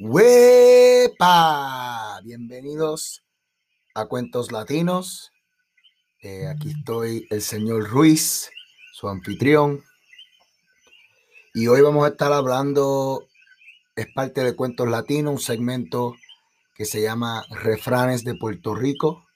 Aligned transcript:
¡Wepa! 0.00 1.22
Bienvenidos 2.24 3.22
a 3.94 4.06
Cuentos 4.06 4.50
Latinos. 4.50 5.30
Eh, 6.22 6.46
aquí 6.48 6.70
estoy 6.70 7.26
el 7.30 7.42
señor 7.42 7.88
Ruiz, 7.88 8.50
su 8.94 9.08
anfitrión. 9.08 9.84
Y 11.54 11.68
hoy 11.68 11.82
vamos 11.82 12.06
a 12.06 12.08
estar 12.08 12.32
hablando, 12.32 13.28
es 13.94 14.06
parte 14.12 14.42
de 14.42 14.56
Cuentos 14.56 14.88
Latinos, 14.88 15.34
un 15.34 15.40
segmento 15.40 16.16
que 16.74 16.86
se 16.86 17.02
llama 17.02 17.44
Refranes 17.50 18.24
de 18.24 18.34
Puerto 18.34 18.74
Rico. 18.74 19.26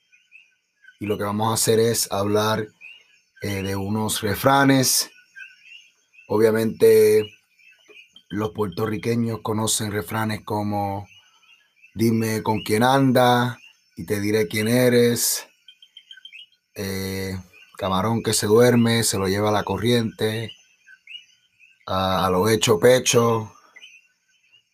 Y 0.99 1.05
lo 1.05 1.17
que 1.17 1.23
vamos 1.23 1.51
a 1.51 1.53
hacer 1.53 1.79
es 1.79 2.11
hablar 2.11 2.67
eh, 3.43 3.61
de 3.61 3.75
unos 3.75 4.21
refranes. 4.21 5.11
Obviamente 6.27 7.36
los 8.29 8.51
puertorriqueños 8.51 9.39
conocen 9.41 9.91
refranes 9.91 10.43
como 10.43 11.07
dime 11.93 12.43
con 12.43 12.61
quién 12.61 12.83
anda 12.83 13.57
y 13.95 14.05
te 14.05 14.19
diré 14.19 14.47
quién 14.47 14.67
eres. 14.67 15.47
Eh, 16.75 17.35
camarón 17.77 18.21
que 18.21 18.33
se 18.33 18.47
duerme, 18.47 19.03
se 19.03 19.17
lo 19.17 19.27
lleva 19.27 19.49
a 19.49 19.53
la 19.53 19.63
corriente. 19.63 20.51
A, 21.85 22.29
lo 22.29 22.49
hecho 22.49 22.79
pecho. 22.79 23.53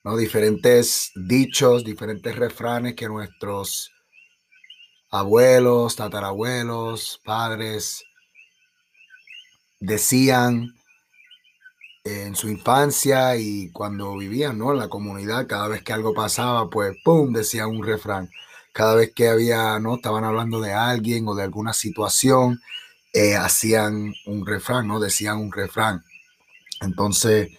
¿no? 0.03 0.17
Diferentes 0.17 1.11
dichos, 1.16 1.83
diferentes 1.83 2.35
refranes 2.35 2.95
que 2.95 3.08
nuestros 3.08 3.91
abuelos, 5.11 5.95
tatarabuelos, 5.95 7.22
padres 7.23 8.03
decían 9.80 10.73
en 12.03 12.35
su 12.35 12.49
infancia 12.49 13.38
y 13.38 13.70
cuando 13.71 14.17
vivían 14.17 14.57
¿no? 14.57 14.71
en 14.73 14.80
la 14.80 14.89
comunidad, 14.89 15.48
cada 15.48 15.67
vez 15.67 15.84
que 15.84 15.94
algo 15.94 16.13
pasaba, 16.13 16.70
pues 16.70 16.98
¡pum! 17.03 17.31
decían 17.34 17.70
un 17.70 17.84
refrán. 17.84 18.30
Cada 18.73 18.95
vez 18.95 19.14
que 19.14 19.30
había, 19.30 19.80
¿no? 19.80 19.95
Estaban 19.95 20.23
hablando 20.23 20.59
de 20.59 20.73
alguien 20.73 21.28
o 21.28 21.36
de 21.36 21.44
alguna 21.44 21.73
situación, 21.73 22.61
eh, 23.13 23.36
hacían 23.36 24.13
un 24.25 24.45
refrán, 24.45 24.88
¿no? 24.88 25.00
Decían 25.00 25.38
un 25.38 25.52
refrán. 25.52 26.03
Entonces, 26.81 27.52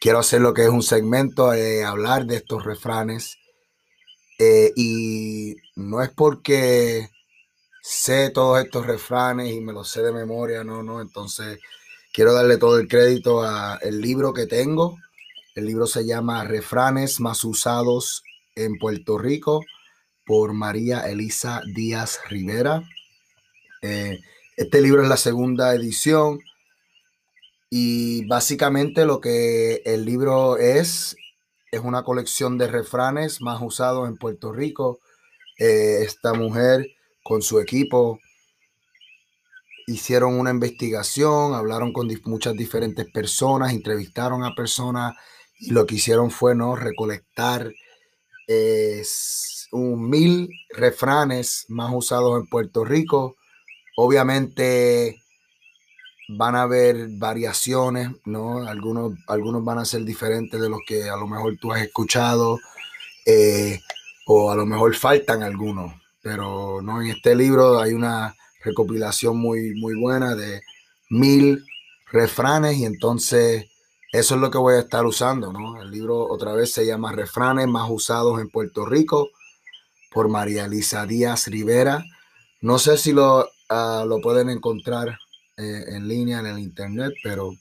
quiero 0.00 0.18
hacer 0.20 0.42
lo 0.42 0.54
que 0.54 0.64
es 0.64 0.68
un 0.68 0.82
segmento, 0.82 1.50
de 1.50 1.84
hablar 1.84 2.26
de 2.26 2.36
estos 2.36 2.64
refranes. 2.64 3.38
Eh, 4.38 4.72
y 4.76 5.56
no 5.76 6.02
es 6.02 6.10
porque 6.10 7.10
sé 7.82 8.30
todos 8.30 8.62
estos 8.62 8.86
refranes 8.86 9.52
y 9.52 9.60
me 9.60 9.72
los 9.72 9.88
sé 9.90 10.02
de 10.02 10.12
memoria, 10.12 10.64
no, 10.64 10.82
no. 10.82 11.00
Entonces, 11.00 11.58
Quiero 12.12 12.32
darle 12.32 12.56
todo 12.56 12.78
el 12.78 12.88
crédito 12.88 13.42
al 13.42 14.00
libro 14.00 14.32
que 14.32 14.46
tengo. 14.46 14.98
El 15.54 15.66
libro 15.66 15.86
se 15.86 16.06
llama 16.06 16.44
Refranes 16.44 17.20
más 17.20 17.44
usados 17.44 18.22
en 18.54 18.78
Puerto 18.78 19.18
Rico 19.18 19.62
por 20.24 20.52
María 20.52 21.00
Elisa 21.08 21.62
Díaz 21.74 22.20
Rivera. 22.28 22.82
Eh, 23.82 24.18
este 24.56 24.80
libro 24.80 25.02
es 25.02 25.08
la 25.08 25.16
segunda 25.16 25.74
edición 25.74 26.40
y 27.70 28.26
básicamente 28.26 29.04
lo 29.04 29.20
que 29.20 29.82
el 29.84 30.04
libro 30.04 30.56
es 30.56 31.16
es 31.70 31.80
una 31.80 32.02
colección 32.02 32.56
de 32.58 32.66
refranes 32.66 33.40
más 33.40 33.60
usados 33.62 34.08
en 34.08 34.16
Puerto 34.16 34.52
Rico. 34.52 35.00
Eh, 35.58 35.98
esta 36.02 36.32
mujer 36.32 36.86
con 37.22 37.42
su 37.42 37.60
equipo 37.60 38.18
hicieron 39.88 40.38
una 40.38 40.50
investigación, 40.50 41.54
hablaron 41.54 41.92
con 41.92 42.08
muchas 42.24 42.54
diferentes 42.54 43.10
personas, 43.10 43.72
entrevistaron 43.72 44.44
a 44.44 44.54
personas 44.54 45.14
y 45.58 45.72
lo 45.72 45.86
que 45.86 45.96
hicieron 45.96 46.30
fue 46.30 46.54
¿no? 46.54 46.76
recolectar 46.76 47.72
un 49.72 50.08
mil 50.08 50.48
refranes 50.70 51.66
más 51.68 51.90
usados 51.92 52.40
en 52.40 52.46
Puerto 52.46 52.84
Rico. 52.84 53.36
Obviamente 53.96 55.20
van 56.28 56.54
a 56.54 56.62
haber 56.62 57.08
variaciones, 57.12 58.10
¿no? 58.24 58.66
Algunos, 58.66 59.14
algunos 59.26 59.64
van 59.64 59.78
a 59.78 59.84
ser 59.84 60.04
diferentes 60.04 60.60
de 60.60 60.68
los 60.68 60.80
que 60.86 61.08
a 61.08 61.16
lo 61.16 61.26
mejor 61.26 61.56
tú 61.58 61.72
has 61.72 61.82
escuchado, 61.82 62.58
eh, 63.24 63.80
o 64.26 64.50
a 64.50 64.56
lo 64.56 64.66
mejor 64.66 64.94
faltan 64.94 65.42
algunos, 65.42 65.94
pero 66.20 66.82
no, 66.82 67.00
en 67.00 67.08
este 67.08 67.34
libro 67.34 67.80
hay 67.80 67.92
una 67.92 68.34
recopilación 68.68 69.36
muy, 69.36 69.74
muy 69.74 69.94
buena 69.98 70.34
de 70.34 70.60
mil 71.10 71.64
refranes 72.10 72.76
y 72.76 72.84
entonces 72.84 73.66
eso 74.12 74.34
es 74.34 74.40
lo 74.40 74.50
que 74.50 74.58
voy 74.58 74.76
a 74.76 74.80
estar 74.80 75.04
usando, 75.04 75.52
¿no? 75.52 75.82
El 75.82 75.90
libro 75.90 76.26
otra 76.28 76.54
vez 76.54 76.72
se 76.72 76.86
llama 76.86 77.12
Refranes 77.12 77.66
más 77.66 77.90
usados 77.90 78.40
en 78.40 78.48
Puerto 78.48 78.86
Rico 78.86 79.28
por 80.10 80.28
María 80.28 80.64
Elisa 80.64 81.04
Díaz 81.04 81.46
Rivera. 81.48 82.02
No 82.62 82.78
sé 82.78 82.96
si 82.96 83.12
lo, 83.12 83.46
ah, 83.68 84.04
lo 84.06 84.20
pueden 84.20 84.48
encontrar 84.48 85.18
eh, 85.58 85.84
en 85.88 86.08
línea 86.08 86.40
en 86.40 86.46
el 86.46 86.58
internet, 86.58 87.12
pero 87.22 87.52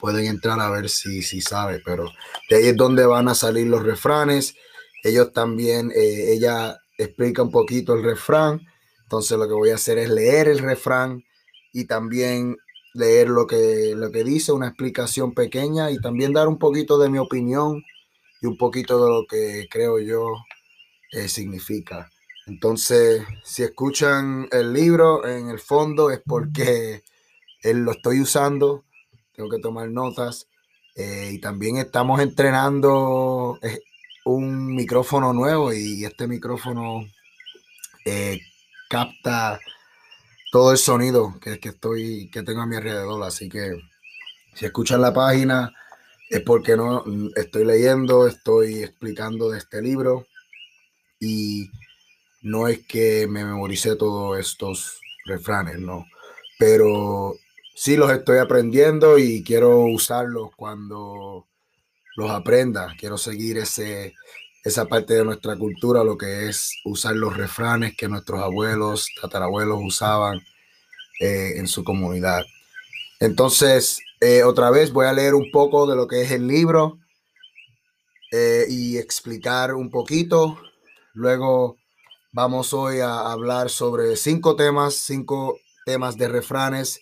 pueden 0.00 0.26
entrar 0.26 0.58
a 0.58 0.68
ver 0.68 0.88
si, 0.88 1.22
si 1.22 1.40
sabe, 1.40 1.80
pero 1.84 2.10
de 2.50 2.56
ahí 2.56 2.66
es 2.66 2.76
donde 2.76 3.06
van 3.06 3.28
a 3.28 3.34
salir 3.36 3.68
los 3.68 3.84
refranes. 3.84 4.56
Ellos 5.04 5.32
también, 5.32 5.92
eh, 5.94 6.32
ella 6.32 6.76
explica 6.98 7.42
un 7.42 7.52
poquito 7.52 7.94
el 7.94 8.02
refrán 8.02 8.60
entonces 9.12 9.36
lo 9.36 9.46
que 9.46 9.52
voy 9.52 9.68
a 9.68 9.74
hacer 9.74 9.98
es 9.98 10.08
leer 10.08 10.48
el 10.48 10.60
refrán 10.60 11.22
y 11.70 11.84
también 11.84 12.56
leer 12.94 13.28
lo 13.28 13.46
que, 13.46 13.92
lo 13.94 14.10
que 14.10 14.24
dice, 14.24 14.52
una 14.52 14.68
explicación 14.68 15.34
pequeña 15.34 15.90
y 15.90 16.00
también 16.00 16.32
dar 16.32 16.48
un 16.48 16.58
poquito 16.58 16.96
de 16.96 17.10
mi 17.10 17.18
opinión 17.18 17.84
y 18.40 18.46
un 18.46 18.56
poquito 18.56 19.04
de 19.04 19.10
lo 19.10 19.26
que 19.26 19.68
creo 19.70 19.98
yo 19.98 20.24
eh, 21.10 21.28
significa. 21.28 22.10
Entonces, 22.46 23.22
si 23.44 23.62
escuchan 23.62 24.48
el 24.50 24.72
libro 24.72 25.26
en 25.26 25.50
el 25.50 25.58
fondo 25.58 26.10
es 26.10 26.22
porque 26.24 27.02
lo 27.64 27.92
estoy 27.92 28.18
usando, 28.18 28.82
tengo 29.36 29.50
que 29.50 29.58
tomar 29.58 29.90
notas 29.90 30.48
eh, 30.94 31.32
y 31.34 31.38
también 31.38 31.76
estamos 31.76 32.18
entrenando 32.18 33.58
eh, 33.60 33.80
un 34.24 34.74
micrófono 34.74 35.34
nuevo 35.34 35.70
y 35.74 36.02
este 36.02 36.26
micrófono 36.26 37.04
capta 38.92 39.58
todo 40.50 40.70
el 40.70 40.76
sonido 40.76 41.40
que, 41.40 41.58
que, 41.58 41.70
estoy, 41.70 42.28
que 42.30 42.42
tengo 42.42 42.60
a 42.60 42.66
mi 42.66 42.76
alrededor. 42.76 43.24
Así 43.24 43.48
que 43.48 43.74
si 44.54 44.66
escuchan 44.66 45.00
la 45.00 45.14
página 45.14 45.72
es 46.28 46.42
porque 46.42 46.76
no 46.76 47.02
estoy 47.34 47.64
leyendo, 47.64 48.26
estoy 48.26 48.82
explicando 48.82 49.48
de 49.48 49.58
este 49.58 49.80
libro 49.80 50.26
y 51.18 51.70
no 52.42 52.68
es 52.68 52.86
que 52.86 53.26
me 53.26 53.46
memoricé 53.46 53.96
todos 53.96 54.38
estos 54.38 55.00
refranes, 55.24 55.78
no. 55.78 56.04
Pero 56.58 57.34
sí 57.74 57.96
los 57.96 58.12
estoy 58.12 58.38
aprendiendo 58.38 59.16
y 59.16 59.42
quiero 59.42 59.86
usarlos 59.86 60.50
cuando 60.54 61.46
los 62.16 62.30
aprenda. 62.30 62.94
Quiero 62.98 63.16
seguir 63.16 63.56
ese, 63.56 64.14
esa 64.62 64.86
parte 64.86 65.14
de 65.14 65.24
nuestra 65.24 65.56
cultura, 65.56 66.04
lo 66.04 66.16
que 66.16 66.48
es 66.48 66.76
usar 66.84 67.16
los 67.16 67.36
refranes 67.36 67.96
que 67.96 68.08
nuestros 68.08 68.40
abuelos, 68.40 69.08
tatarabuelos 69.20 69.80
usaban 69.82 70.40
eh, 71.20 71.54
en 71.56 71.66
su 71.66 71.82
comunidad. 71.82 72.42
Entonces, 73.18 74.00
eh, 74.20 74.44
otra 74.44 74.70
vez 74.70 74.92
voy 74.92 75.06
a 75.06 75.12
leer 75.12 75.34
un 75.34 75.50
poco 75.50 75.86
de 75.86 75.96
lo 75.96 76.06
que 76.06 76.22
es 76.22 76.30
el 76.30 76.46
libro 76.46 76.98
eh, 78.30 78.66
y 78.68 78.98
explicar 78.98 79.74
un 79.74 79.90
poquito. 79.90 80.58
Luego 81.12 81.76
vamos 82.32 82.72
hoy 82.72 83.00
a 83.00 83.30
hablar 83.32 83.68
sobre 83.68 84.16
cinco 84.16 84.56
temas, 84.56 84.94
cinco 84.94 85.58
temas 85.84 86.16
de 86.16 86.28
refranes 86.28 87.00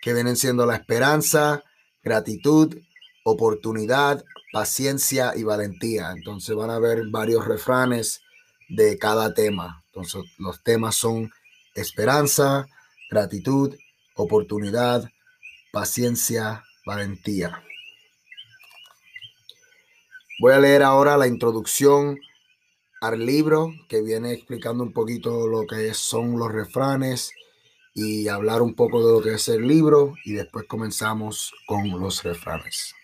que 0.00 0.14
vienen 0.14 0.36
siendo 0.36 0.66
la 0.66 0.76
esperanza, 0.76 1.62
gratitud, 2.02 2.76
oportunidad, 3.24 4.24
paciencia 4.52 5.32
y 5.36 5.42
valentía. 5.42 6.12
Entonces 6.12 6.54
van 6.54 6.70
a 6.70 6.78
ver 6.78 7.08
varios 7.10 7.46
refranes 7.46 8.20
de 8.68 8.98
cada 8.98 9.34
tema. 9.34 9.82
Entonces 9.86 10.22
los 10.38 10.62
temas 10.62 10.94
son 10.94 11.32
esperanza, 11.74 12.66
gratitud, 13.10 13.74
oportunidad, 14.14 15.08
paciencia, 15.72 16.62
valentía. 16.86 17.62
Voy 20.40 20.52
a 20.52 20.58
leer 20.58 20.82
ahora 20.82 21.16
la 21.16 21.26
introducción 21.26 22.18
al 23.00 23.24
libro 23.24 23.72
que 23.88 24.00
viene 24.00 24.32
explicando 24.32 24.84
un 24.84 24.92
poquito 24.92 25.46
lo 25.46 25.66
que 25.66 25.92
son 25.94 26.38
los 26.38 26.50
refranes 26.50 27.32
y 27.94 28.28
hablar 28.28 28.62
un 28.62 28.74
poco 28.74 29.06
de 29.06 29.12
lo 29.12 29.22
que 29.22 29.34
es 29.34 29.48
el 29.48 29.66
libro 29.66 30.14
y 30.24 30.32
después 30.32 30.66
comenzamos 30.66 31.52
con 31.66 31.90
los 31.90 32.22
refranes. 32.22 32.94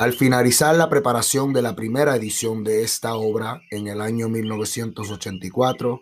Al 0.00 0.14
finalizar 0.14 0.74
la 0.76 0.88
preparación 0.88 1.52
de 1.52 1.60
la 1.60 1.76
primera 1.76 2.16
edición 2.16 2.64
de 2.64 2.84
esta 2.84 3.16
obra 3.16 3.60
en 3.70 3.86
el 3.86 4.00
año 4.00 4.30
1984, 4.30 6.00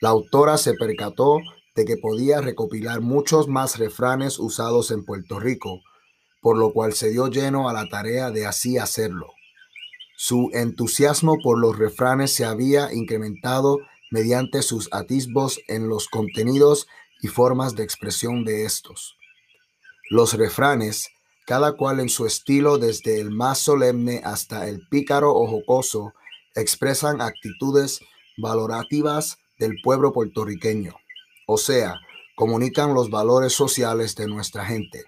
la 0.00 0.08
autora 0.08 0.58
se 0.58 0.74
percató 0.74 1.38
de 1.76 1.84
que 1.84 1.96
podía 1.96 2.40
recopilar 2.40 3.02
muchos 3.02 3.46
más 3.46 3.78
refranes 3.78 4.40
usados 4.40 4.90
en 4.90 5.04
Puerto 5.04 5.38
Rico, 5.38 5.80
por 6.42 6.58
lo 6.58 6.72
cual 6.72 6.94
se 6.94 7.10
dio 7.10 7.28
lleno 7.28 7.68
a 7.68 7.72
la 7.72 7.88
tarea 7.88 8.32
de 8.32 8.46
así 8.46 8.78
hacerlo. 8.78 9.28
Su 10.16 10.50
entusiasmo 10.52 11.36
por 11.40 11.60
los 11.60 11.78
refranes 11.78 12.32
se 12.32 12.44
había 12.44 12.92
incrementado 12.92 13.78
mediante 14.10 14.60
sus 14.60 14.88
atisbos 14.92 15.60
en 15.68 15.88
los 15.88 16.08
contenidos 16.08 16.88
y 17.22 17.28
formas 17.28 17.76
de 17.76 17.84
expresión 17.84 18.44
de 18.44 18.64
estos. 18.64 19.16
Los 20.10 20.34
refranes, 20.34 21.13
cada 21.44 21.72
cual 21.72 22.00
en 22.00 22.08
su 22.08 22.26
estilo, 22.26 22.78
desde 22.78 23.20
el 23.20 23.30
más 23.30 23.58
solemne 23.58 24.22
hasta 24.24 24.68
el 24.68 24.86
pícaro 24.88 25.34
o 25.34 25.46
jocoso, 25.46 26.12
expresan 26.54 27.20
actitudes 27.20 28.00
valorativas 28.36 29.38
del 29.58 29.76
pueblo 29.82 30.12
puertorriqueño, 30.12 30.94
o 31.46 31.58
sea, 31.58 32.00
comunican 32.36 32.94
los 32.94 33.10
valores 33.10 33.52
sociales 33.52 34.14
de 34.16 34.26
nuestra 34.26 34.64
gente. 34.64 35.04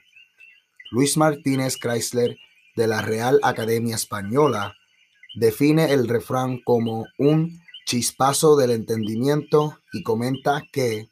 Luis 0.90 1.16
Martínez 1.16 1.76
Chrysler 1.80 2.36
de 2.76 2.86
la 2.86 3.02
Real 3.02 3.40
Academia 3.42 3.96
Española 3.96 4.74
define 5.34 5.92
el 5.92 6.08
refrán 6.08 6.60
como 6.62 7.06
un 7.18 7.60
chispazo 7.86 8.56
del 8.56 8.70
entendimiento 8.70 9.78
y 9.92 10.02
comenta 10.02 10.62
que 10.72 11.08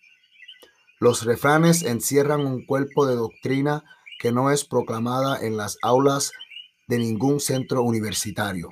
los 1.00 1.24
refranes 1.24 1.82
encierran 1.82 2.46
un 2.46 2.64
cuerpo 2.66 3.06
de 3.06 3.16
doctrina 3.16 3.84
que 4.24 4.32
no 4.32 4.50
es 4.50 4.64
proclamada 4.64 5.38
en 5.44 5.58
las 5.58 5.76
aulas 5.82 6.32
de 6.88 6.96
ningún 6.96 7.40
centro 7.40 7.82
universitario. 7.82 8.70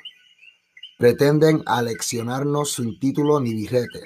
Pretenden 0.97 1.63
aleccionarnos 1.67 2.73
sin 2.73 2.99
título 2.99 3.39
ni 3.39 3.53
birrete. 3.53 4.01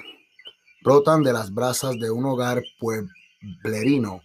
Brotan 0.83 1.23
de 1.23 1.31
las 1.31 1.53
brasas 1.53 1.97
de 1.99 2.11
un 2.11 2.25
hogar 2.25 2.61
pueblerino. 2.77 4.19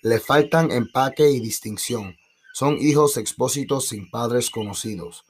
Le 0.00 0.18
faltan 0.18 0.70
empaque 0.70 1.28
y 1.28 1.40
distinción. 1.40 2.16
Son 2.54 2.78
hijos 2.78 3.18
expósitos 3.18 3.88
sin 3.88 4.10
padres 4.10 4.48
conocidos 4.48 5.26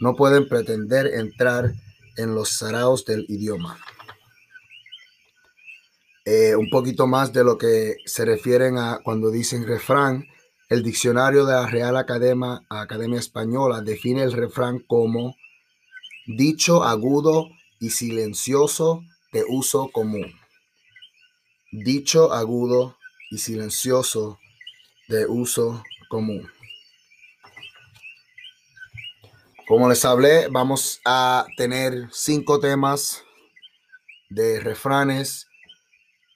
no 0.00 0.16
pueden 0.16 0.48
pretender 0.48 1.06
entrar 1.14 1.74
en 2.16 2.34
los 2.34 2.48
saraos 2.48 3.04
del 3.04 3.26
idioma. 3.28 3.78
Eh, 6.24 6.56
un 6.56 6.70
poquito 6.70 7.06
más 7.06 7.32
de 7.32 7.44
lo 7.44 7.58
que 7.58 7.96
se 8.06 8.24
refieren 8.24 8.78
a 8.78 9.00
cuando 9.04 9.30
dicen 9.30 9.66
refrán, 9.66 10.24
el 10.70 10.84
diccionario 10.84 11.44
de 11.46 11.52
la 11.52 11.66
Real 11.66 11.96
Academia, 11.96 12.62
Academia 12.68 13.18
Española 13.18 13.80
define 13.80 14.22
el 14.22 14.32
refrán 14.32 14.78
como 14.78 15.34
dicho 16.26 16.84
agudo 16.84 17.48
y 17.80 17.90
silencioso 17.90 19.02
de 19.32 19.44
uso 19.48 19.90
común. 19.92 20.32
Dicho 21.72 22.32
agudo 22.32 22.96
y 23.32 23.38
silencioso 23.38 24.38
de 25.08 25.26
uso 25.26 25.82
común. 26.08 26.48
Como 29.66 29.88
les 29.88 30.04
hablé, 30.04 30.46
vamos 30.48 31.00
a 31.04 31.46
tener 31.56 32.08
cinco 32.12 32.60
temas 32.60 33.24
de 34.28 34.60
refranes 34.60 35.48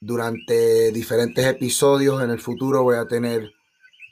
durante 0.00 0.90
diferentes 0.90 1.46
episodios. 1.46 2.20
En 2.20 2.30
el 2.30 2.40
futuro 2.40 2.82
voy 2.82 2.96
a 2.96 3.06
tener 3.06 3.54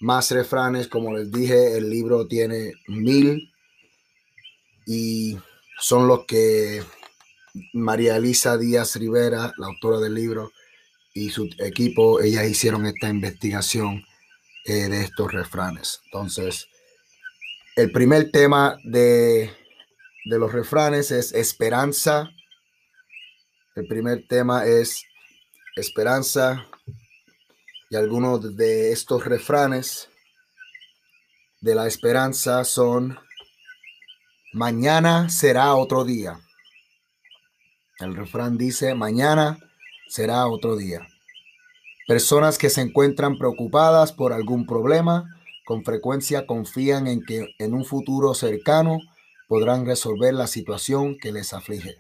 más 0.03 0.31
refranes. 0.31 0.89
Como 0.89 1.17
les 1.17 1.33
dije, 1.33 1.79
el 1.79 1.89
libro 1.89 2.27
tiene 2.27 2.75
mil 2.89 3.51
y 4.87 5.39
son 5.79 6.07
los 6.07 6.27
que 6.27 6.83
María 7.73 8.17
Elisa 8.17 8.59
Díaz 8.59 8.97
Rivera, 8.97 9.53
la 9.57 9.67
autora 9.67 9.99
del 9.99 10.15
libro, 10.15 10.53
y 11.15 11.31
su 11.31 11.49
equipo, 11.59 12.21
ellas 12.21 12.49
hicieron 12.49 12.87
esta 12.87 13.09
investigación 13.09 14.05
eh, 14.65 14.89
de 14.89 15.03
estos 15.03 15.33
refranes. 15.33 16.01
Entonces, 16.07 16.69
el 17.77 17.93
primer 17.93 18.31
tema 18.31 18.79
de, 18.85 19.51
los 20.25 20.53
refranes 20.53 21.11
es 21.11 21.33
esperanza. 21.33 22.31
El 23.75 23.87
primer 23.87 24.27
tema 24.27 24.65
es 24.67 25.05
esperanza. 25.77 26.67
Y 27.93 27.97
algunos 27.97 28.57
de 28.57 28.91
estos 28.91 29.27
refranes 29.27 30.09
de 31.61 31.75
la 31.75 31.87
esperanza 31.87 32.65
son, 32.65 33.19
mañana 34.55 35.29
será 35.29 35.75
otro 35.75 36.03
día. 36.03 36.41
El 37.99 38.17
refrán 38.17 38.57
dice, 38.57 38.95
mañana 38.95 39.59
será 40.09 40.47
otro 40.47 40.75
día. 40.77 41.07
Personas 42.09 42.57
que 42.57 42.71
se 42.71 42.81
encuentran 42.81 43.37
preocupadas 43.37 44.13
por 44.13 44.33
algún 44.33 44.65
problema 44.65 45.27
con 45.67 45.85
frecuencia 45.85 46.47
confían 46.47 47.07
en 47.07 47.23
que 47.23 47.55
en 47.59 47.75
un 47.75 47.85
futuro 47.85 48.33
cercano 48.33 49.01
podrán 49.49 49.85
resolver 49.85 50.33
la 50.33 50.47
situación 50.47 51.19
que 51.21 51.31
les 51.31 51.53
aflige. 51.53 51.95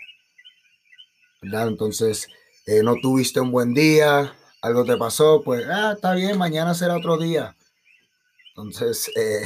Entonces, 1.42 2.28
eh, 2.64 2.82
no 2.82 2.94
tuviste 2.94 3.40
un 3.40 3.52
buen 3.52 3.74
día, 3.74 4.34
algo 4.62 4.84
te 4.84 4.96
pasó, 4.96 5.42
pues, 5.44 5.66
ah, 5.68 5.92
está 5.94 6.14
bien, 6.14 6.38
mañana 6.38 6.74
será 6.74 6.96
otro 6.96 7.18
día. 7.18 7.54
Entonces, 8.48 9.10
eh, 9.16 9.44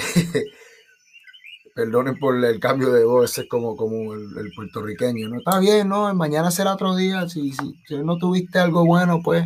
perdonen 1.75 2.19
por 2.19 2.43
el 2.45 2.61
cambio 2.61 2.93
de 2.93 3.05
voz, 3.05 3.37
es 3.39 3.49
como, 3.49 3.77
como 3.77 4.15
el, 4.15 4.53
puertorriqueño, 4.55 5.29
¿no? 5.29 5.39
Está 5.39 5.59
bien, 5.59 5.89
no, 5.89 6.15
mañana 6.15 6.51
será 6.51 6.75
otro 6.75 6.95
día, 6.95 7.29
si, 7.29 7.53
si, 7.53 7.75
si 7.87 7.99
no 7.99 8.17
tuviste 8.19 8.59
algo 8.59 8.87
bueno, 8.87 9.21
pues 9.25 9.45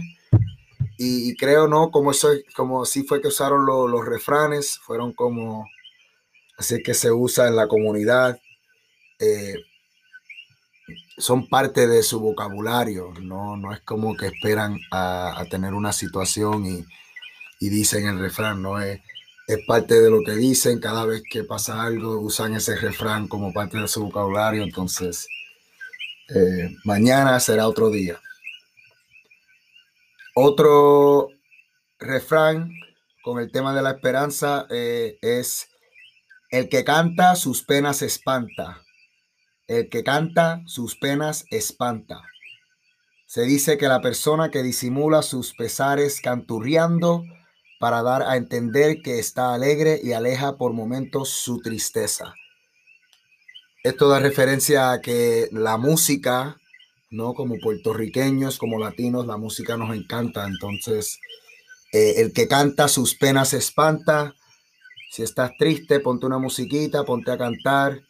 y, 1.02 1.34
creo, 1.36 1.66
¿no? 1.66 1.90
Como 1.90 2.10
eso, 2.10 2.28
como 2.54 2.84
sí 2.84 3.04
fue 3.04 3.22
que 3.22 3.28
usaron 3.28 3.64
los 3.64 4.04
refranes, 4.04 4.78
fueron 4.82 5.14
como, 5.14 5.66
así 6.58 6.82
que 6.82 6.92
se 6.92 7.10
usa 7.10 7.48
en 7.48 7.56
la 7.56 7.68
comunidad. 7.68 8.38
Eh, 9.18 9.54
son 11.18 11.48
parte 11.48 11.86
de 11.86 12.02
su 12.02 12.20
vocabulario, 12.20 13.12
no, 13.20 13.56
no 13.56 13.72
es 13.72 13.80
como 13.80 14.16
que 14.16 14.26
esperan 14.26 14.78
a, 14.90 15.44
tener 15.50 15.74
una 15.74 15.92
situación 15.92 16.66
y, 16.66 16.84
dicen 17.60 18.06
el 18.06 18.18
refrán, 18.18 18.62
no 18.62 18.80
es, 18.80 19.00
es 19.46 19.58
parte 19.66 20.00
de 20.00 20.10
lo 20.10 20.22
que 20.24 20.32
dicen, 20.32 20.80
cada 20.80 21.04
vez 21.04 21.22
que 21.30 21.44
pasa 21.44 21.82
algo 21.82 22.18
usan 22.20 22.54
ese 22.54 22.76
refrán 22.76 23.28
como 23.28 23.52
parte 23.52 23.78
de 23.78 23.88
su 23.88 24.04
vocabulario, 24.04 24.62
entonces 24.62 25.26
eh, 26.34 26.76
mañana 26.84 27.38
será 27.40 27.66
otro 27.66 27.90
día. 27.90 28.20
Otro 30.34 31.28
refrán 31.98 32.72
con 33.22 33.40
el 33.40 33.50
tema 33.50 33.74
de 33.74 33.82
la 33.82 33.90
esperanza 33.90 34.66
eh, 34.70 35.18
es, 35.20 35.68
el 36.50 36.68
que 36.68 36.84
canta 36.84 37.36
sus 37.36 37.62
penas 37.62 38.02
espanta. 38.02 38.82
El 39.70 39.88
que 39.88 40.02
canta 40.02 40.62
sus 40.66 40.96
penas 40.96 41.44
espanta. 41.52 42.20
Se 43.26 43.42
dice 43.42 43.78
que 43.78 43.86
la 43.86 44.00
persona 44.00 44.50
que 44.50 44.64
disimula 44.64 45.22
sus 45.22 45.54
pesares 45.54 46.20
canturriando 46.20 47.22
para 47.78 48.02
dar 48.02 48.24
a 48.24 48.36
entender 48.36 49.00
que 49.00 49.20
está 49.20 49.54
alegre 49.54 50.00
y 50.02 50.10
aleja 50.10 50.56
por 50.56 50.72
momentos 50.72 51.28
su 51.28 51.60
tristeza. 51.60 52.34
Esto 53.84 54.08
da 54.08 54.18
referencia 54.18 54.90
a 54.90 55.00
que 55.00 55.48
la 55.52 55.76
música 55.76 56.56
¿no? 57.12 57.34
Como 57.34 57.58
puertorriqueños, 57.58 58.58
como 58.58 58.80
latinos, 58.80 59.24
la 59.24 59.36
música 59.36 59.76
nos 59.76 59.94
encanta. 59.94 60.46
Entonces, 60.46 61.20
eh, 61.92 62.14
el 62.16 62.32
que 62.32 62.48
canta 62.48 62.88
sus 62.88 63.14
penas 63.14 63.52
espanta. 63.52 64.34
Si 65.12 65.22
estás 65.22 65.52
triste, 65.58 66.00
ponte 66.00 66.26
una 66.26 66.38
musiquita, 66.38 67.04
ponte 67.04 67.30
a 67.30 67.38
cantar 67.38 68.00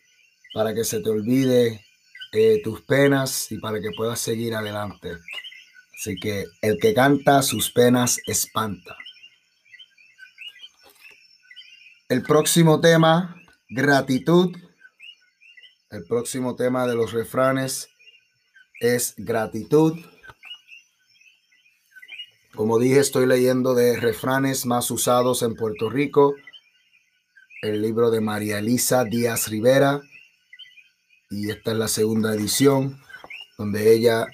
para 0.53 0.75
que 0.75 0.85
se 0.85 1.01
te 1.01 1.11
olvide 1.11 1.85
eh, 2.33 2.61
tus 2.63 2.83
penas 2.83 3.51
y 3.51 3.59
para 3.59 3.81
que 3.81 3.91
puedas 3.97 4.21
seguir 4.21 4.55
adelante. 4.55 5.17
Así 5.95 6.17
que 6.17 6.47
el 6.63 6.79
que 6.79 6.95
canta 6.95 7.43
sus 7.43 7.71
penas 7.71 8.19
espanta. 8.27 8.97
El 12.09 12.23
próximo 12.23 12.81
tema, 12.81 13.37
gratitud. 13.69 14.57
El 15.91 16.05
próximo 16.05 16.57
tema 16.57 16.87
de 16.87 16.95
los 16.95 17.13
refranes 17.13 17.89
es 18.81 19.15
gratitud. 19.17 19.99
Como 22.55 22.79
dije, 22.79 22.99
estoy 22.99 23.27
leyendo 23.27 23.75
de 23.75 23.97
refranes 23.99 24.67
más 24.67 24.91
usados 24.91 25.43
en 25.43 25.55
Puerto 25.55 25.89
Rico, 25.89 26.35
el 27.63 27.81
libro 27.81 28.11
de 28.11 28.21
María 28.21 28.59
Elisa 28.59 29.05
Díaz 29.05 29.49
Rivera, 29.49 30.01
y 31.31 31.49
esta 31.49 31.71
es 31.71 31.79
la 31.79 31.89
segunda 31.89 32.35
edición, 32.35 33.01
donde 33.57 33.95
ella 33.95 34.27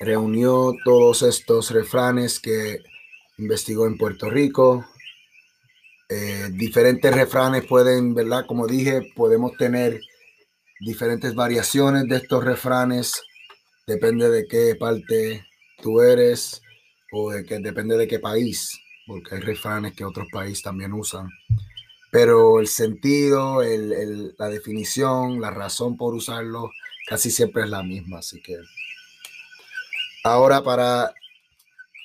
reunió 0.00 0.72
todos 0.84 1.22
estos 1.22 1.70
refranes 1.70 2.40
que 2.40 2.78
investigó 3.36 3.86
en 3.86 3.98
Puerto 3.98 4.30
Rico. 4.30 4.86
Eh, 6.08 6.48
diferentes 6.52 7.14
refranes 7.14 7.66
pueden, 7.66 8.14
¿verdad? 8.14 8.46
Como 8.46 8.66
dije, 8.66 9.12
podemos 9.14 9.52
tener 9.58 10.00
diferentes 10.80 11.34
variaciones 11.34 12.08
de 12.08 12.16
estos 12.16 12.42
refranes. 12.42 13.20
Depende 13.86 14.30
de 14.30 14.46
qué 14.46 14.76
parte 14.76 15.44
tú 15.82 16.00
eres 16.00 16.62
o 17.12 17.32
de 17.32 17.44
que 17.44 17.58
depende 17.58 17.98
de 17.98 18.08
qué 18.08 18.18
país, 18.18 18.70
porque 19.06 19.34
hay 19.34 19.40
refranes 19.42 19.94
que 19.94 20.04
otros 20.06 20.28
países 20.32 20.62
también 20.62 20.94
usan. 20.94 21.28
Pero 22.10 22.60
el 22.60 22.68
sentido, 22.68 23.62
la 23.62 24.48
definición, 24.48 25.40
la 25.40 25.50
razón 25.50 25.96
por 25.96 26.14
usarlo 26.14 26.70
casi 27.06 27.30
siempre 27.30 27.64
es 27.64 27.70
la 27.70 27.82
misma. 27.82 28.18
Así 28.18 28.40
que 28.40 28.56
ahora 30.24 30.62
para 30.62 31.12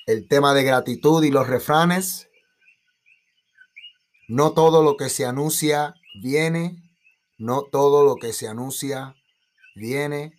el 0.06 0.28
tema 0.28 0.54
de 0.54 0.64
gratitud 0.64 1.24
y 1.24 1.30
los 1.30 1.46
refranes, 1.46 2.28
no 4.28 4.52
todo 4.52 4.82
lo 4.82 4.96
que 4.96 5.08
se 5.08 5.24
anuncia 5.24 5.94
viene, 6.20 6.82
no 7.38 7.62
todo 7.62 8.04
lo 8.04 8.16
que 8.16 8.32
se 8.32 8.48
anuncia 8.48 9.14
viene. 9.74 10.34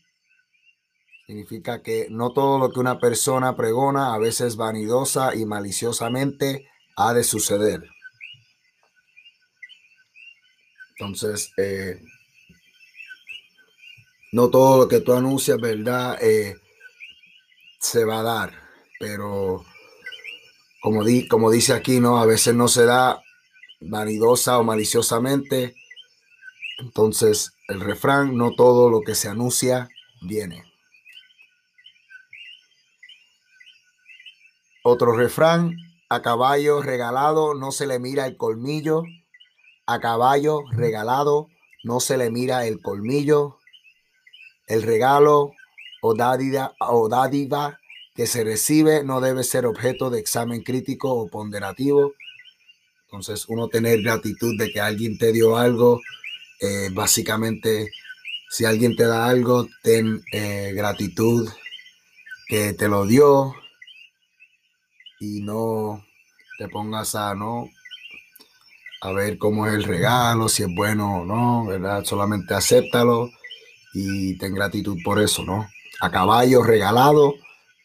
Significa 1.26 1.82
que 1.82 2.08
no 2.12 2.34
todo 2.34 2.60
lo 2.60 2.72
que 2.72 2.80
una 2.80 3.00
persona 3.00 3.56
pregona, 3.56 4.14
a 4.14 4.20
veces 4.20 4.58
vanidosa 4.58 5.34
y 5.36 5.46
maliciosamente, 5.46 6.70
ha 6.96 7.14
de 7.14 7.24
suceder. 7.24 7.95
Entonces, 10.98 11.52
eh, 11.58 12.00
no 14.32 14.50
todo 14.50 14.78
lo 14.78 14.88
que 14.88 15.02
tú 15.02 15.14
anuncias, 15.14 15.60
¿verdad? 15.60 16.18
Eh, 16.22 16.56
se 17.80 18.06
va 18.06 18.20
a 18.20 18.24
dar, 18.24 18.54
pero 19.00 19.66
como, 20.82 21.04
di, 21.04 21.28
como 21.28 21.52
dice 21.52 21.74
aquí, 21.74 22.00
¿no? 22.00 22.18
A 22.18 22.26
veces 22.26 22.56
no 22.56 22.68
se 22.68 22.86
da 22.86 23.22
vanidosa 23.82 24.58
o 24.58 24.64
maliciosamente. 24.64 25.76
Entonces, 26.80 27.54
el 27.68 27.82
refrán, 27.82 28.38
no 28.38 28.56
todo 28.56 28.90
lo 28.90 29.02
que 29.02 29.16
se 29.16 29.28
anuncia 29.28 29.90
viene. 30.22 30.64
Otro 34.84 35.16
refrán, 35.16 35.76
a 36.10 36.22
caballo 36.22 36.82
regalado 36.82 37.56
no 37.56 37.72
se 37.72 37.88
le 37.88 38.00
mira 38.00 38.28
el 38.28 38.38
colmillo, 38.38 39.04
a 39.86 40.00
caballo 40.00 40.64
regalado 40.72 41.50
no 41.84 42.00
se 42.00 42.18
le 42.18 42.32
mira 42.32 42.66
el 42.66 42.82
colmillo. 42.82 43.60
El 44.68 44.82
regalo 44.82 45.54
o 46.02 46.16
dádiva, 46.16 46.74
o 46.80 47.08
dádiva 47.08 47.80
que 48.16 48.26
se 48.26 48.44
recibe 48.44 49.04
no 49.04 49.22
debe 49.22 49.44
ser 49.44 49.66
objeto 49.66 50.10
de 50.10 50.20
examen 50.20 50.64
crítico 50.64 51.14
o 51.14 51.28
ponderativo. 51.28 52.14
Entonces, 53.06 53.46
uno 53.48 53.68
tener 53.68 54.02
gratitud 54.02 54.58
de 54.58 54.72
que 54.72 54.82
alguien 54.82 55.18
te 55.20 55.32
dio 55.32 55.58
algo, 55.58 56.02
eh, 56.60 56.90
básicamente, 56.92 57.92
si 58.50 58.66
alguien 58.66 58.96
te 58.96 59.06
da 59.06 59.28
algo, 59.28 59.68
ten 59.84 60.24
eh, 60.32 60.72
gratitud 60.74 61.48
que 62.48 62.74
te 62.74 62.88
lo 62.88 63.06
dio 63.06 63.54
y 65.20 65.42
no 65.42 66.04
te 66.58 66.68
pongas 66.68 67.14
a 67.16 67.36
no 67.36 67.70
a 69.06 69.12
ver 69.12 69.38
cómo 69.38 69.68
es 69.68 69.74
el 69.74 69.84
regalo, 69.84 70.50
si 70.50 70.64
es 70.64 70.70
bueno 70.76 71.22
o 71.22 71.26
no, 71.26 71.66
¿verdad? 71.66 72.04
Solamente 72.04 72.56
acéptalo 72.56 73.30
y 73.94 74.36
ten 74.40 74.56
gratitud 74.56 74.98
por 75.04 75.22
eso, 75.22 75.44
¿no? 75.44 75.68
A 76.02 76.10
caballo 76.10 76.64
regalado 76.64 77.36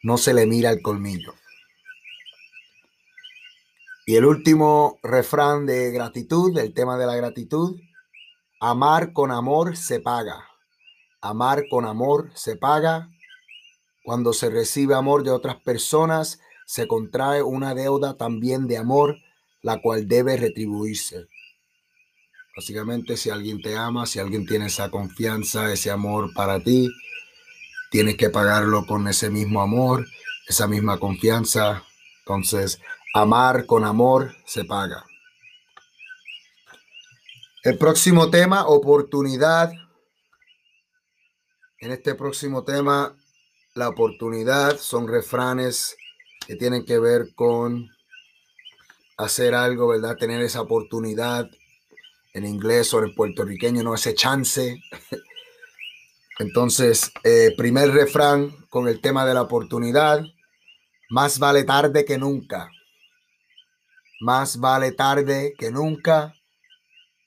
no 0.03 0.17
se 0.17 0.33
le 0.33 0.47
mira 0.47 0.71
el 0.71 0.81
colmillo. 0.81 1.35
Y 4.07 4.17
el 4.17 4.25
último 4.25 4.99
refrán 5.03 5.67
de 5.67 5.91
gratitud, 5.91 6.57
el 6.57 6.73
tema 6.73 6.97
de 6.97 7.07
la 7.07 7.17
gratitud, 7.17 7.79
amar 8.59 9.13
con 9.13 9.31
amor 9.31 9.77
se 9.77 10.01
paga. 10.01 10.49
Amar 11.21 11.65
con 11.71 11.85
amor 11.85 12.31
se 12.35 12.57
paga. 12.57 13.11
Cuando 14.05 14.33
se 14.33 14.49
recibe 14.49 14.95
amor 14.95 15.23
de 15.23 15.33
otras 15.33 15.57
personas, 15.57 16.41
se 16.65 16.89
contrae 16.89 17.43
una 17.43 17.75
deuda 17.75 18.17
también 18.17 18.67
de 18.67 18.79
amor 18.79 19.19
la 19.63 19.81
cual 19.81 20.09
debe 20.09 20.37
retribuirse. 20.37 21.29
Básicamente, 22.57 23.17
si 23.17 23.31
alguien 23.31 23.63
te 23.63 23.77
ama, 23.77 24.07
si 24.07 24.19
alguien 24.19 24.47
tiene 24.47 24.67
esa 24.67 24.91
confianza, 24.91 25.73
ese 25.73 25.91
amor 25.91 26.33
para 26.35 26.61
ti, 26.61 26.91
tienes 27.91 28.17
que 28.17 28.31
pagarlo 28.31 28.87
con 28.87 29.07
ese 29.09 29.31
mismo 29.31 29.63
amor, 29.63 30.07
esa 30.47 30.67
misma 30.67 30.99
confianza. 30.99 31.85
Entonces, 32.21 32.81
amar 33.15 33.67
con 33.67 33.85
amor 33.85 34.35
se 34.47 34.65
paga. 34.65 35.05
El 37.63 37.79
próximo 37.79 38.31
tema, 38.31 38.67
oportunidad. 38.67 39.71
En 41.79 41.93
este 41.93 42.15
próximo 42.15 42.65
tema, 42.65 43.17
la 43.75 43.89
oportunidad 43.89 44.79
son 44.79 45.09
refranes 45.09 45.97
que 46.47 46.57
tienen 46.57 46.85
que 46.85 46.99
ver 46.99 47.35
con 47.35 47.89
hacer 49.25 49.55
algo, 49.55 49.89
¿verdad? 49.89 50.17
Tener 50.17 50.41
esa 50.41 50.63
oportunidad 50.63 51.49
en 52.33 52.47
inglés 52.47 52.93
o 52.95 53.05
en 53.05 53.15
puertorriqueño, 53.15 53.83
no 53.83 53.95
ese 53.95 54.15
chance. 54.15 54.83
Entonces, 56.39 57.13
eh, 57.25 57.53
primer 57.57 57.91
refrán 57.91 58.51
con 58.71 58.89
el 58.89 59.01
tema 59.01 59.27
de 59.27 59.35
la 59.35 59.43
oportunidad, 59.43 60.23
más 61.11 61.39
vale 61.39 61.65
tarde 61.65 62.05
que 62.05 62.19
nunca. 62.19 62.71
Más 64.21 64.59
vale 64.59 64.93
tarde 64.93 65.55
que 65.59 65.71
nunca. 65.71 66.35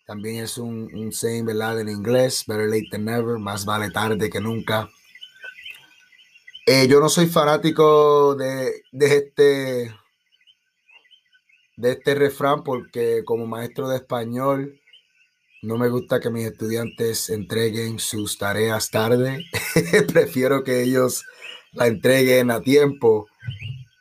También 0.05 0.43
es 0.43 0.57
un, 0.57 0.89
un 0.93 1.11
saying, 1.11 1.45
¿verdad? 1.45 1.79
En 1.79 1.89
inglés, 1.89 2.43
better 2.47 2.67
late 2.67 2.87
than 2.91 3.05
never, 3.05 3.37
más 3.37 3.65
vale 3.65 3.91
tarde 3.91 4.29
que 4.29 4.39
nunca. 4.39 4.89
Eh, 6.65 6.87
yo 6.87 6.99
no 6.99 7.09
soy 7.09 7.27
fanático 7.27 8.35
de, 8.35 8.83
de 8.91 9.17
este 9.17 10.02
de 11.75 11.91
este 11.91 12.15
refrán 12.15 12.63
porque 12.63 13.23
como 13.25 13.47
maestro 13.47 13.89
de 13.89 13.97
español 13.97 14.79
no 15.63 15.77
me 15.77 15.87
gusta 15.87 16.19
que 16.19 16.29
mis 16.29 16.45
estudiantes 16.45 17.29
entreguen 17.29 17.97
sus 17.97 18.37
tareas 18.37 18.91
tarde. 18.91 19.45
Prefiero 20.13 20.61
que 20.61 20.83
ellos 20.83 21.25
la 21.71 21.87
entreguen 21.87 22.51
a 22.51 22.59
tiempo. 22.59 23.27